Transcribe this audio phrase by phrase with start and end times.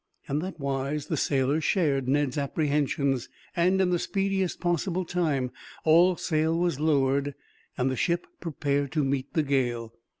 [0.27, 5.51] In that wise the sailors shared Ned's apprehensions, and in the speediest possible time
[5.85, 7.35] all sail was lowered,
[7.77, 9.93] and the ship prepared to meet the gale.